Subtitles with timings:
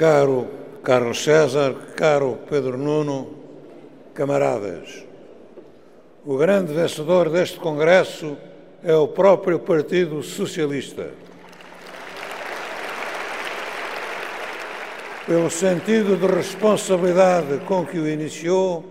[0.00, 0.48] caro
[0.82, 3.34] Carlos César, caro Pedro Nuno,
[4.14, 5.04] camaradas.
[6.24, 8.34] O grande vencedor deste Congresso
[8.82, 11.10] é o próprio Partido Socialista.
[15.26, 18.82] Pelo sentido de responsabilidade com que o iniciou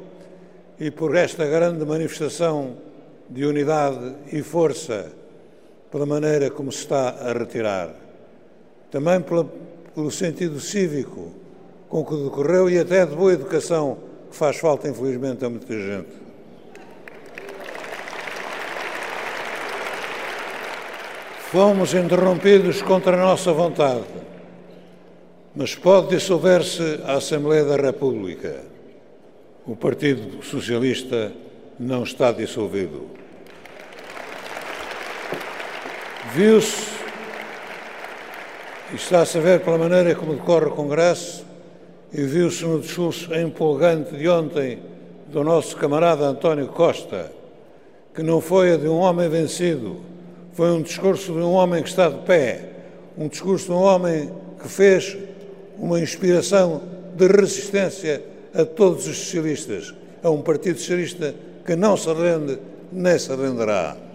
[0.79, 2.77] e por esta grande manifestação
[3.27, 5.11] de unidade e força,
[5.89, 7.95] pela maneira como se está a retirar.
[8.91, 9.49] Também pela,
[9.93, 11.31] pelo sentido cívico
[11.89, 13.97] com que decorreu e até de boa educação
[14.29, 16.19] que faz falta, infelizmente, a muita gente.
[21.51, 24.05] Fomos interrompidos contra a nossa vontade,
[25.55, 28.63] mas pode dissolver-se a Assembleia da República.
[29.65, 31.31] O Partido Socialista
[31.79, 33.07] não está dissolvido.
[36.35, 36.98] Viu-se,
[38.91, 41.45] e está-se a ver pela maneira como decorre o Congresso,
[42.11, 44.79] e viu-se no discurso empolgante de ontem
[45.27, 47.31] do nosso camarada António Costa,
[48.15, 49.97] que não foi a de um homem vencido,
[50.53, 52.69] foi um discurso de um homem que está de pé,
[53.15, 55.15] um discurso de um homem que fez
[55.77, 56.81] uma inspiração
[57.15, 59.93] de resistência a todos os socialistas,
[60.23, 62.57] a um Partido Socialista que não se rende
[62.91, 64.08] nem se renderá.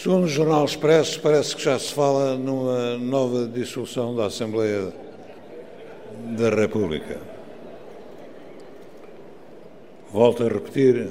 [0.00, 4.92] Segundo o Jornal Expresso, parece que já se fala numa nova dissolução da Assembleia
[6.38, 7.18] da República.
[10.12, 11.08] Volto a repetir,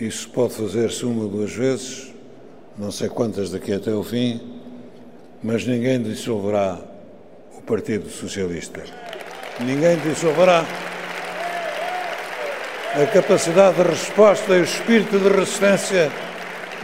[0.00, 2.10] isso pode fazer-se uma ou duas vezes,
[2.78, 4.40] não sei quantas daqui até o fim,
[5.42, 6.80] mas ninguém dissolverá
[7.54, 8.82] o Partido Socialista.
[9.60, 10.64] Ninguém dissolverá
[12.94, 16.10] a capacidade de resposta e o espírito de resistência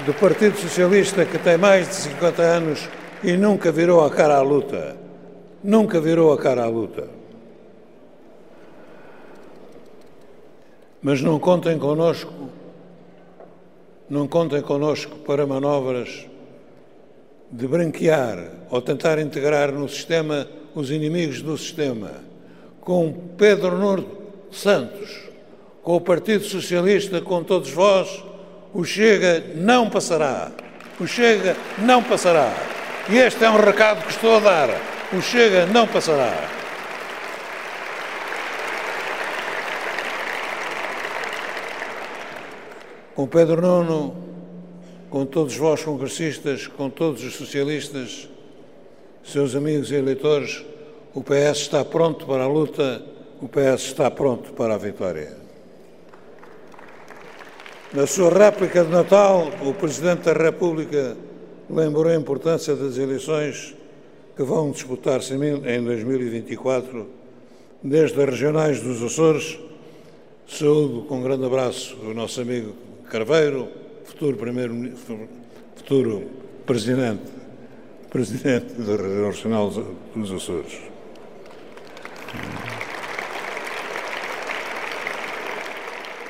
[0.06, 2.88] do Partido Socialista que tem mais de 50 anos
[3.22, 4.96] e nunca virou a cara à luta.
[5.62, 7.08] Nunca virou a cara à luta.
[11.00, 12.32] Mas não contem connosco,
[14.08, 16.26] não contem connosco para manobras
[17.50, 18.38] de branquear
[18.70, 22.10] ou tentar integrar no sistema os inimigos do sistema.
[22.80, 24.06] Com Pedro Nuno
[24.50, 25.28] Santos,
[25.82, 28.24] com o Partido Socialista, com todos vós,
[28.74, 30.50] o Chega não passará.
[30.98, 32.52] O Chega não passará.
[33.08, 34.68] E este é um recado que estou a dar.
[35.12, 36.48] O Chega não passará.
[43.14, 44.16] Com Pedro Nuno,
[45.10, 48.28] com todos vós congressistas, com todos os socialistas,
[49.22, 50.64] seus amigos e eleitores,
[51.14, 53.02] o PS está pronto para a luta,
[53.40, 55.36] o PS está pronto para a vitória.
[57.94, 61.14] Na sua réplica de Natal, o Presidente da República
[61.68, 63.74] lembrou a importância das eleições
[64.34, 67.06] que vão disputar-se em 2024,
[67.82, 69.58] desde as regionais dos Açores.
[70.48, 72.72] Saúdo com um grande abraço o nosso amigo
[73.10, 73.68] Carveiro,
[74.06, 74.74] futuro primeiro
[75.76, 76.22] futuro
[76.64, 77.24] presidente,
[78.10, 78.96] presidente da
[79.28, 79.70] regional
[80.16, 80.91] dos Açores.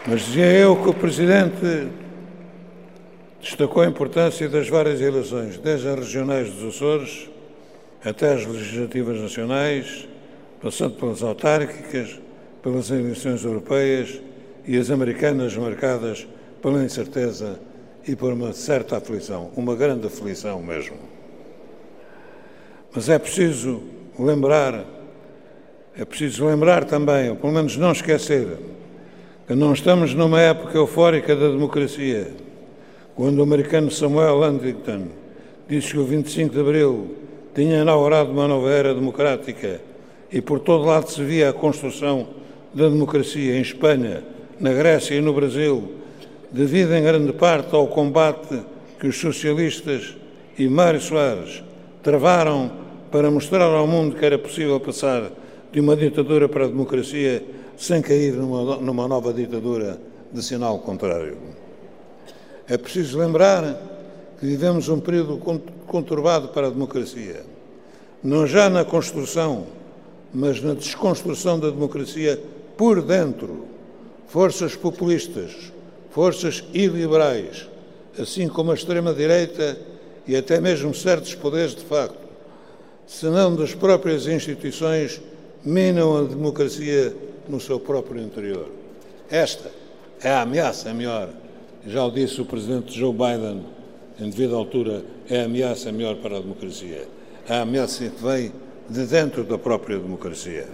[0.06, 1.88] Mas dizia eu que o Presidente
[3.40, 7.30] destacou a importância das várias eleições, desde as regionais dos Açores
[8.04, 10.08] até as legislativas nacionais,
[10.60, 12.18] passando pelas autárquicas,
[12.60, 14.20] pelas eleições europeias
[14.66, 16.26] e as americanas marcadas
[16.60, 17.60] pela incerteza
[18.06, 20.96] e por uma certa aflição, uma grande aflição mesmo.
[22.92, 23.82] Mas é preciso
[24.18, 24.84] lembrar,
[25.96, 28.58] é preciso lembrar também, ou pelo menos não esquecer,
[29.46, 32.28] que não estamos numa época eufórica da democracia,
[33.14, 35.08] quando o americano Samuel Huntington
[35.68, 37.16] disse que o 25 de Abril
[37.54, 39.80] tinha inaugurado uma nova era democrática
[40.30, 42.28] e por todo lado se via a construção
[42.72, 44.22] da democracia em Espanha,
[44.58, 45.92] na Grécia e no Brasil,
[46.50, 48.60] devido em grande parte ao combate
[48.98, 50.16] que os socialistas
[50.56, 51.62] e Mário Soares
[52.02, 52.70] travaram
[53.10, 55.30] para mostrar ao mundo que era possível passar
[55.72, 57.42] de uma ditadura para a democracia
[57.82, 59.98] sem cair numa, numa nova ditadura
[60.32, 61.36] de sinal contrário.
[62.68, 63.74] É preciso lembrar
[64.38, 65.36] que vivemos um período
[65.88, 67.44] conturbado para a democracia,
[68.22, 69.66] não já na construção,
[70.32, 72.40] mas na desconstrução da democracia
[72.76, 73.66] por dentro.
[74.28, 75.72] Forças populistas,
[76.12, 77.68] forças iliberais,
[78.16, 79.76] assim como a extrema-direita
[80.26, 82.22] e até mesmo certos poderes de facto,
[83.08, 85.20] se não das próprias instituições,
[85.64, 87.14] minam a democracia
[87.48, 88.68] no seu próprio interior.
[89.30, 89.70] Esta
[90.22, 91.28] é a ameaça maior
[91.86, 93.64] Já o disse o presidente Joe Biden,
[94.20, 97.08] em devida altura, é a ameaça melhor para a democracia.
[97.48, 98.52] A ameaça que vem
[98.88, 100.68] de dentro da própria democracia.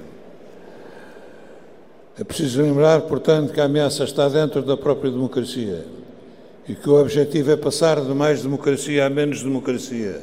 [2.18, 5.86] É preciso lembrar, portanto, que a ameaça está dentro da própria democracia
[6.68, 10.20] e que o objetivo é passar de mais democracia a menos democracia,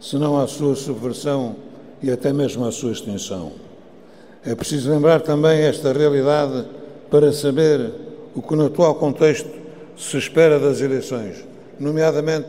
[0.00, 1.54] senão à sua subversão
[2.02, 3.52] e até mesmo à sua extinção.
[4.46, 6.66] É preciso lembrar também esta realidade
[7.10, 7.90] para saber
[8.34, 9.48] o que no atual contexto
[9.96, 11.44] se espera das eleições,
[11.80, 12.48] nomeadamente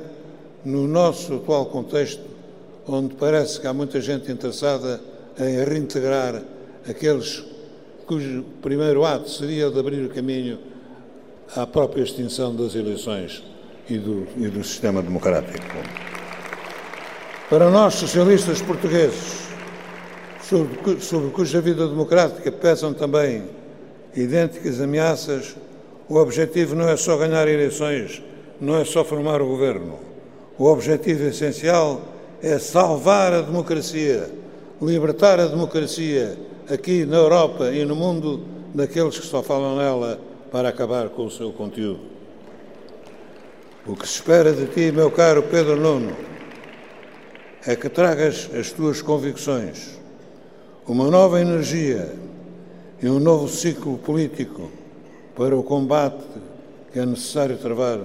[0.65, 2.21] no nosso atual contexto,
[2.87, 4.99] onde parece que há muita gente interessada
[5.39, 6.41] em reintegrar
[6.89, 7.43] aqueles
[8.05, 10.59] cujo primeiro ato seria o de abrir o caminho
[11.55, 13.41] à própria extinção das eleições
[13.89, 15.63] e do, e do sistema democrático.
[17.49, 19.45] Para nós, socialistas portugueses,
[20.49, 23.43] sobre, sobre cuja vida democrática pesam também
[24.15, 25.55] idênticas ameaças,
[26.07, 28.21] o objetivo não é só ganhar eleições,
[28.61, 29.99] não é só formar o governo.
[30.57, 32.01] O objetivo essencial
[32.41, 34.29] é salvar a democracia,
[34.81, 36.37] libertar a democracia
[36.69, 38.41] aqui na Europa e no mundo
[38.73, 40.19] daqueles que só falam nela
[40.51, 42.01] para acabar com o seu conteúdo.
[43.85, 46.15] O que se espera de ti, meu caro Pedro Nuno,
[47.65, 49.99] é que tragas as tuas convicções,
[50.87, 52.13] uma nova energia
[53.01, 54.69] e um novo ciclo político
[55.35, 56.23] para o combate
[56.93, 58.01] que é necessário travar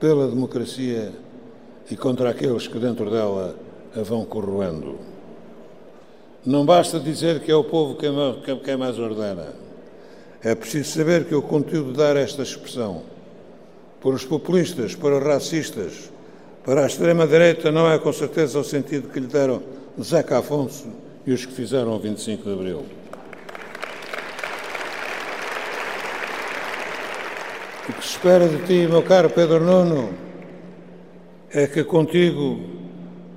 [0.00, 1.12] pela democracia
[1.88, 3.54] e contra aqueles que dentro dela
[3.96, 4.98] a vão corroendo.
[6.44, 9.54] Não basta dizer que é o povo quem mais ordena.
[10.42, 13.02] É preciso saber que o conteúdo dar esta expressão
[14.00, 16.10] para os populistas, para os racistas,
[16.64, 19.62] para a extrema-direita, não é com certeza o sentido que lhe deram
[20.02, 22.86] Zeca Afonso e os que fizeram o 25 de Abril.
[27.86, 30.08] O que se espera de ti, meu caro Pedro Nuno,
[31.52, 32.58] é que contigo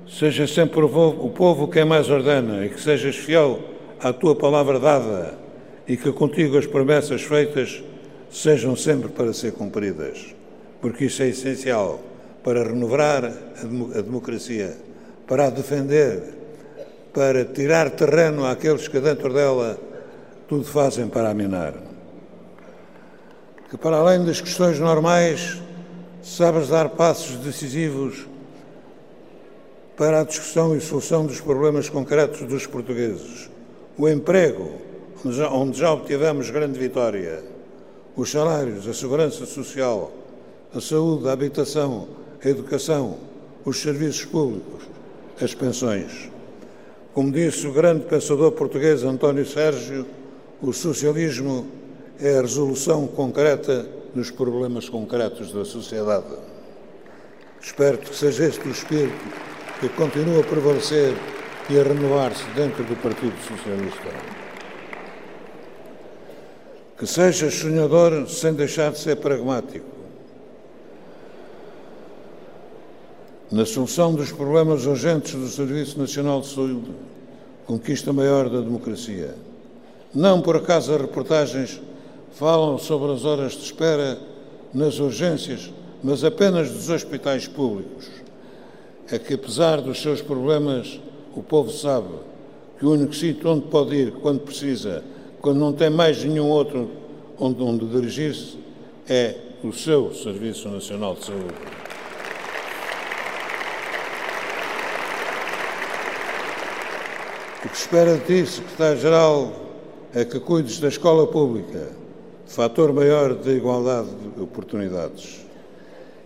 [0.08, 3.60] seja sempre o povo quem mais ordena e que sejas fiel
[4.00, 5.38] à tua palavra dada
[5.86, 7.84] e que contigo as promessas feitas
[8.30, 10.34] sejam sempre para ser cumpridas,
[10.80, 12.00] porque isso é essencial
[12.42, 14.78] para renovar a democracia,
[15.26, 16.40] para a defender,
[17.12, 19.78] para tirar terreno àqueles que dentro dela
[20.48, 21.74] tudo fazem para a minar.
[23.70, 25.60] Que para além das questões normais,
[26.22, 28.26] sabes dar passos decisivos
[29.96, 33.50] para a discussão e solução dos problemas concretos dos portugueses.
[33.98, 34.72] O emprego,
[35.52, 37.42] onde já obtivemos grande vitória,
[38.16, 40.10] os salários, a segurança social,
[40.74, 42.08] a saúde, a habitação,
[42.42, 43.18] a educação,
[43.64, 44.82] os serviços públicos,
[45.40, 46.31] as pensões.
[47.14, 50.06] Como disse o grande pensador português António Sérgio,
[50.62, 51.66] o socialismo
[52.18, 56.34] é a resolução concreta dos problemas concretos da sociedade.
[57.60, 59.12] Espero que seja este o espírito
[59.78, 61.14] que continua a prevalecer
[61.68, 64.08] e a renovar-se dentro do Partido Socialista.
[66.98, 69.91] Que sejas sonhador sem deixar de ser pragmático.
[73.52, 76.90] Na solução dos problemas urgentes do Serviço Nacional de Saúde,
[77.66, 79.34] conquista maior da democracia.
[80.14, 81.78] Não por acaso as reportagens
[82.32, 84.18] falam sobre as horas de espera
[84.72, 85.70] nas urgências,
[86.02, 88.08] mas apenas dos hospitais públicos
[89.10, 90.98] é que, apesar dos seus problemas,
[91.36, 92.08] o povo sabe
[92.78, 95.04] que o único sítio onde pode ir quando precisa,
[95.42, 96.90] quando não tem mais nenhum outro
[97.38, 98.56] onde, onde dirigir-se,
[99.06, 101.81] é o seu Serviço Nacional de Saúde.
[107.64, 109.52] O que espera de ti, Secretário-Geral,
[110.12, 111.90] é que cuides da escola pública,
[112.44, 115.46] fator maior de igualdade de oportunidades.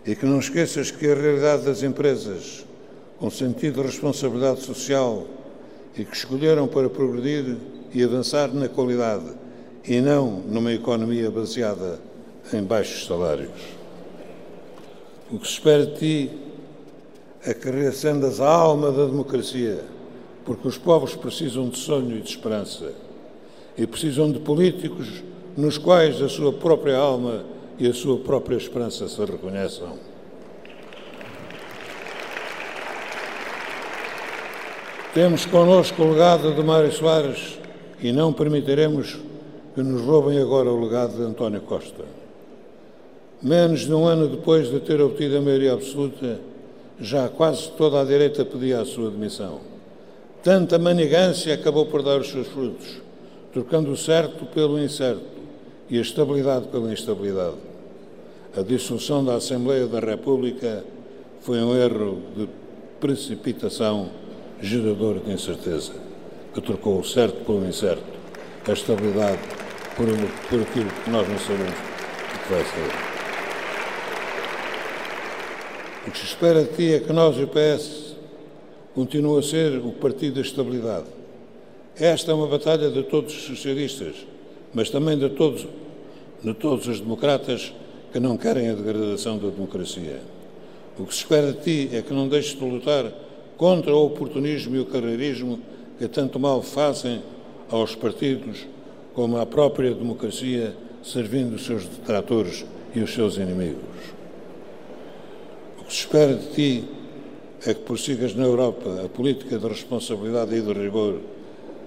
[0.03, 2.65] E que não esqueças que a realidade das empresas
[3.19, 5.27] com sentido de responsabilidade social
[5.95, 7.55] e que escolheram para progredir
[7.93, 9.27] e avançar na qualidade
[9.85, 11.99] e não numa economia baseada
[12.51, 13.51] em baixos salários.
[15.31, 16.31] O que se espera de ti
[17.45, 19.83] é que reacendas a alma da democracia,
[20.47, 22.93] porque os povos precisam de sonho e de esperança
[23.77, 25.21] e precisam de políticos
[25.57, 27.43] nos quais a sua própria alma
[27.77, 29.99] e a sua própria esperança se reconheçam.
[35.13, 37.59] Temos connosco o legado de Mário Soares
[37.99, 39.17] e não permitiremos
[39.75, 42.05] que nos roubem agora o legado de António Costa.
[43.41, 46.39] Menos de um ano depois de ter obtido a maioria absoluta,
[47.01, 49.76] já quase toda a direita pedia a sua demissão.
[50.47, 53.01] Tanta manigância acabou por dar os seus frutos,
[53.51, 55.25] trocando o certo pelo incerto
[55.89, 57.57] e a estabilidade pela instabilidade.
[58.55, 60.85] A dissolução da Assembleia da República
[61.41, 62.47] foi um erro de
[62.97, 64.09] precipitação
[64.61, 65.91] gerador de incerteza,
[66.53, 68.05] que trocou o certo pelo incerto,
[68.65, 69.41] a estabilidade
[69.97, 70.05] por,
[70.49, 72.91] por aquilo que nós não sabemos o que vai ser.
[76.07, 78.06] O que se espera de ti é que nós e o PS
[78.97, 81.05] continuem a ser o partido da estabilidade.
[81.99, 84.15] Esta é uma batalha de todos os socialistas,
[84.73, 85.67] mas também de todos,
[86.43, 87.71] de todos os democratas
[88.11, 90.19] que não querem a degradação da democracia.
[90.97, 93.05] O que se espera de ti é que não deixes de lutar
[93.55, 95.59] contra o oportunismo e o carreirismo
[95.99, 97.21] que tanto mal fazem
[97.69, 98.65] aos partidos
[99.13, 103.77] como à própria democracia, servindo os seus detratores e os seus inimigos.
[105.81, 106.96] O que se espera de ti
[107.65, 111.19] é que prossigas na Europa a política de responsabilidade e de rigor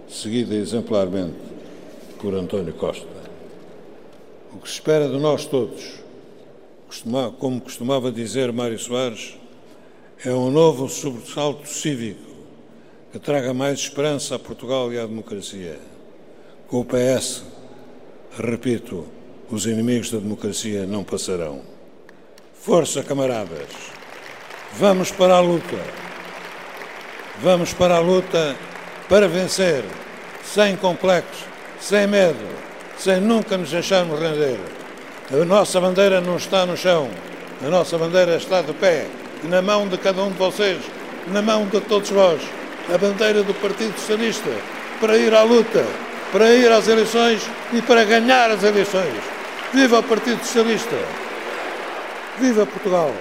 [0.09, 1.37] seguida exemplarmente
[2.21, 3.07] por António Costa.
[4.53, 6.01] O que se espera de nós todos
[7.39, 9.37] como costumava dizer Mário Soares,
[10.25, 12.31] é um novo sobressalto cívico
[13.13, 15.79] que traga mais esperança a Portugal e à democracia.
[16.67, 17.45] Com o PS,
[18.37, 19.07] repito,
[19.51, 21.63] os inimigos da democracia não passarão.
[22.55, 24.00] Força, camaradas!
[24.79, 25.77] Vamos para a luta!
[27.43, 28.55] Vamos para a luta
[29.09, 29.83] para vencer,
[30.45, 31.45] sem complexos,
[31.81, 32.47] sem medo,
[32.97, 34.59] sem nunca nos deixarmos render.
[35.33, 37.11] A nossa bandeira não está no chão,
[37.65, 39.07] a nossa bandeira está de pé,
[39.45, 40.79] na mão de cada um de vocês,
[41.27, 42.41] na mão de todos vós.
[42.95, 44.51] A bandeira do Partido Socialista
[45.01, 45.85] para ir à luta,
[46.31, 49.21] para ir às eleições e para ganhar as eleições.
[49.73, 50.97] Viva o Partido Socialista!
[52.39, 53.13] Viva Portugal!